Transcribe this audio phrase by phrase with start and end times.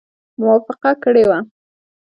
[0.39, 1.39] موافقه کړې وه.